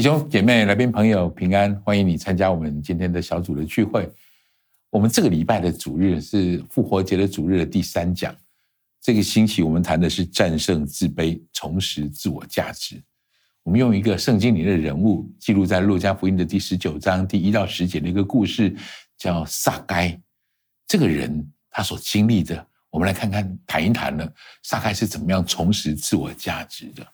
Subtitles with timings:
[0.00, 4.10] 弟兄姐妹、来宾朋友平安，欢迎你参加我们今天的小组的聚会。
[4.88, 8.34] 我们这个礼拜的主日是复活节的主日的第三讲。
[9.02, 12.98] 这个星期我们谈的是战胜自卑，重拾自我价值。
[13.62, 18.74] 我们用一个圣经里的人物记录在路加福音的第十九章第一到十节的一个故事，
[19.18, 20.18] 叫撒该。
[20.86, 24.26] 这个人他所经历的，我们来看看谈一谈呢，
[24.62, 27.06] 撒该是怎么样重拾自我价值的。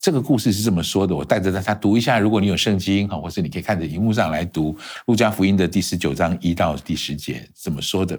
[0.00, 2.18] 这个故事是这么说的，我带着大家读一下。
[2.18, 8.18] 如果你有圣经哈，或是你可以看着荧幕上来读路加福音的第十九章一到第十节，怎么说的？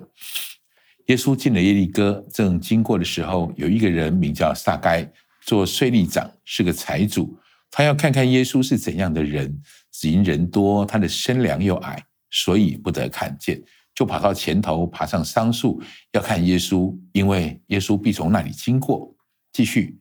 [1.07, 5.11] 耶稣进了耶利哥，正经过的时候，有一个人名叫撒该，
[5.41, 7.35] 做税吏长，是个财主。
[7.71, 9.59] 他要看看耶稣是怎样的人，
[9.91, 13.59] 只因人多，他的身量又矮，所以不得看见，
[13.95, 19.11] 就跑到前头，爬上桑树，要看耶稣，因为耶稣必从那里经过。
[19.51, 19.97] 继续。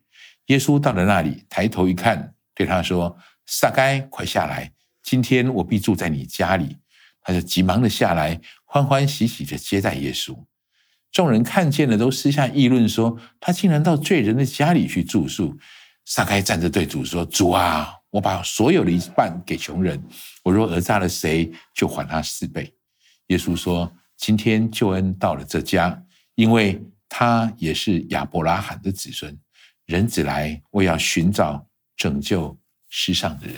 [0.50, 4.72] 耶稣到了那里，抬头一看，对他说：“撒该，快下来！
[5.00, 6.76] 今天我必住在你家里。”
[7.22, 10.36] 他就急忙的下来，欢欢喜喜的接待耶稣。
[11.12, 15.56] 众人看见了，都私下议论说：“他竟然到罪人的家里去住宿。”
[16.04, 20.02] 撒该站着对主说：“主啊，我把所有的一半给穷人，
[20.42, 22.74] 我若讹诈了谁，就还他四倍。”
[23.28, 26.02] 耶稣说：“今天救恩到了这家，
[26.34, 29.38] 因为他也是亚伯拉罕的子孙。”
[29.90, 32.56] 人子来，我要寻找拯救
[32.90, 33.56] 世上的人。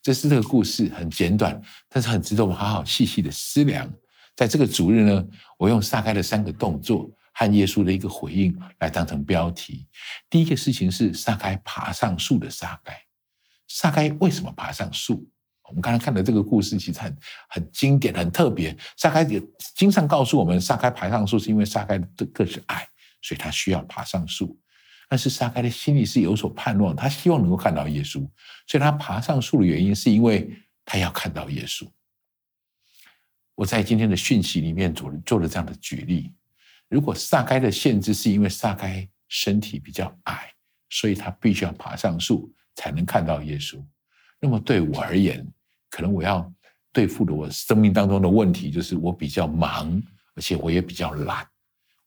[0.00, 3.92] 这是这个故事很简短，但是很值得我们好好细细的思量。
[4.34, 5.22] 在这个主日呢，
[5.58, 9.86] 我用撒该的三个动作和耶稣的一个回应来当成标题。
[10.30, 12.98] 第一个事情是撒该爬上树的撒该。
[13.68, 15.28] 撒该为什么爬上树？
[15.68, 17.14] 我们刚才看的这个故事其实很
[17.50, 18.74] 很经典、很特别。
[18.96, 19.38] 撒该也
[19.76, 22.88] 经常告诉我们，撒该爬上树是因为撒该的个子矮，
[23.20, 24.58] 所以他需要爬上树。
[25.12, 28.26] 但是撒该的心里是有所盼望，他希望能够看到耶稣，
[28.66, 30.50] 所以他爬上树的原因是因为
[30.86, 31.86] 他要看到耶稣。
[33.54, 36.32] 我在今天的讯息里面做做了这样的举例：
[36.88, 40.50] 如果撒该的限制是因为撒该身体比较矮，
[40.88, 43.84] 所以他必须要爬上树才能看到耶稣。
[44.40, 45.46] 那么对我而言，
[45.90, 46.50] 可能我要
[46.90, 50.02] 对付的我生命当中的问题就是我比较忙，
[50.34, 51.46] 而且我也比较懒，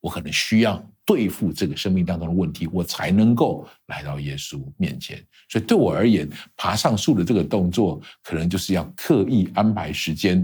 [0.06, 0.72] 我可能需要。
[1.08, 5.24] 对付这个生命当中的问题，我才能够来到耶稣面前。
[5.48, 6.28] 所以对我而言，
[6.58, 10.44] 爬上树的这个动作，可能就是要刻意安排时间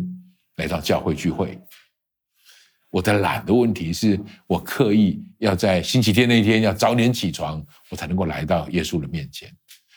[0.58, 1.60] 来到教会聚会。
[2.92, 9.52] 我的懒的问题是我刻意要在星期天那一天要早点起床，我才能够来到耶稣的面前。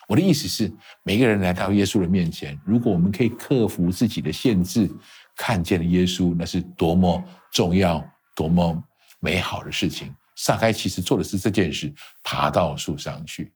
[0.09, 0.73] 我的意思是，
[1.03, 4.91] 每个人来到耶稣的面前，如果我们可以克服自己的限制，
[5.37, 7.23] 看见了耶稣，那是多么
[7.53, 8.03] 重要、
[8.35, 8.83] 多么
[9.25, 10.15] 美好的事情。
[10.37, 11.93] 撒该其实做的是这件事，
[12.23, 13.53] 爬到树上去。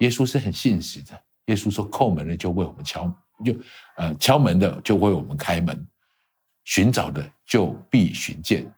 [0.00, 1.18] 耶稣是很信实的。
[1.46, 3.10] 耶稣说：“叩门的就为我们敲，
[3.44, 3.56] 就
[3.96, 5.86] 呃敲门的就为我们开门，
[6.64, 8.70] 寻找的就必寻见。”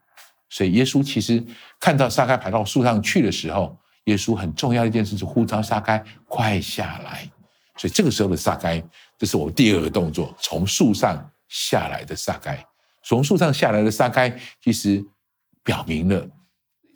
[0.49, 1.45] 所以耶稣其实
[1.81, 7.29] 看到撒该爬到树上去的时候，耶稣很重要的一件事是呼召撒该快下来。
[7.77, 8.83] 所以这个时候的撒该，
[9.17, 12.63] 这是我第二个动作：从树上下来的撒该。
[13.03, 14.29] 从树上下来的撒该，
[14.63, 15.03] 其实
[15.63, 16.29] 表明了。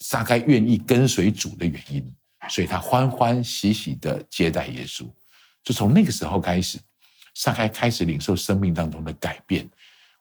[0.01, 2.15] 撒该愿意跟随主的原因，
[2.51, 5.09] 所以他欢欢喜喜的接待耶稣。
[5.63, 6.79] 就从那个时候开始，
[7.35, 9.67] 撒该开始领受生命当中的改变。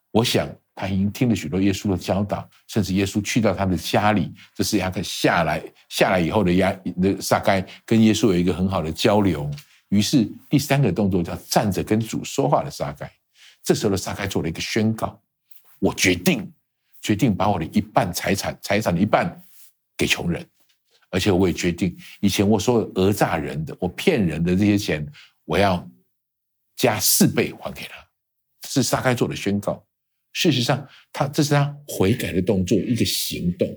[0.09, 9.49] 我想他已经听了许多耶稣的教导，甚至耶稣去到他的家里，这是雅各下来下来以后的亚那撒该跟耶稣有一个很好的交流。
[9.89, 13.11] 于是第三个动作叫站着跟主说话的撒该。
[13.63, 15.19] 这时候的撒该做了一个宣告：
[15.79, 16.49] 我决定
[17.03, 19.39] 决定把我的一半财产财产的一半。
[19.95, 20.43] 给穷人，
[21.11, 25.07] 而且我也决定，以前我所有讹诈人的、我骗人的这些钱，
[25.45, 25.87] 我要
[26.75, 27.93] 加四倍还给他。
[28.67, 29.85] 是撒开做的宣告。
[30.33, 33.67] 事实上，他这是他悔改的动作，一个行动。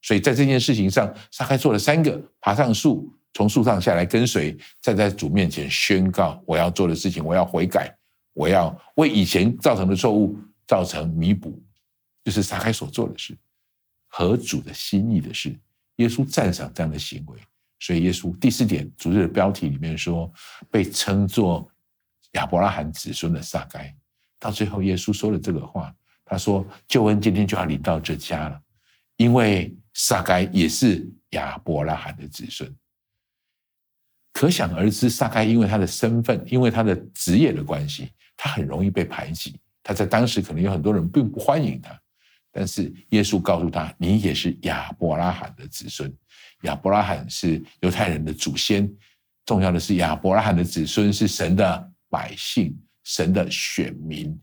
[0.00, 7.92] 所以在这件事情上，撒开做了三个：爬上树，从树上下来跟随，站在主面前宣告我要做的事情，我要悔改，
[8.32, 10.38] 我要为以前造成的错误
[10.68, 11.60] 造成弥补，
[12.28, 13.34] 就是撒该所做的事。
[14.06, 15.58] 合主的心意的事，
[15.96, 17.38] 耶稣赞赏这样的行为，
[17.78, 20.30] 所以耶稣第四点主日的标题里面说，
[20.70, 21.66] 被称作
[22.32, 23.96] 亚伯拉罕子孙的撒该，
[24.38, 28.60] 到最后耶稣说了这个话，他说救恩今天就要临到这家了，
[29.16, 32.70] 因为撒该也是亚伯拉罕的子孙，
[34.34, 41.98] 可想而知，撒该因为他的身份，因为他的职业的关系，他很容易被排挤，他在当时可能有很多人并不欢迎他。
[42.52, 46.12] 但是耶稣告诉他：“你也是亚伯拉罕的子孙。
[46.62, 48.90] 亚伯拉罕是犹太人的祖先。
[49.44, 54.38] 重要的是，亚伯拉罕的子孙是神的百姓，神的选民。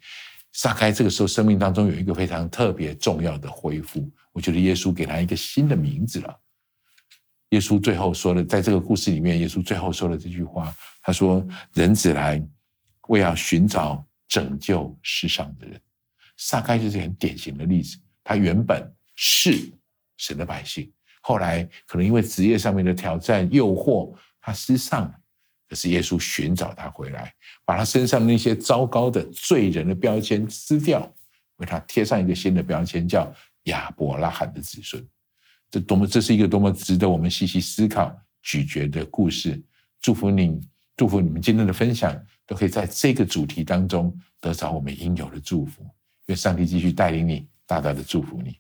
[0.54, 6.40] 撒该这个时候生命当中有一个非常特别重要的恢复，我觉得耶稣给他一个新的名字了。
[7.50, 12.42] 耶稣最后说的，在这个故事里面，耶稣最后说的这句话，他说：“人子来，
[13.10, 15.80] 为要寻找拯救世上的人。”
[16.38, 19.72] 撒该就是很典型的例子，他原本是
[20.18, 20.92] 神的百姓，
[21.22, 25.16] 后来可能因为职业上面的挑战、诱惑，他失丧了。
[25.68, 27.34] 可是耶稣寻找他回来，
[27.66, 31.12] 把他身上那些糟糕的罪人的标签撕掉，
[31.58, 33.34] 为他贴上一个新的标签，叫
[33.64, 35.04] 亚伯拉罕的子孙。
[35.72, 39.60] 这多么，这是一个多么值得我们细细思考、咀嚼的故事。
[40.00, 40.62] 祝福你，
[40.96, 42.16] 祝福你们今天的分享，
[42.46, 45.84] 都可以在这个主题当中得着我们应有的祝福。
[46.28, 48.58] 愿上帝继续带领你，大大的祝福你。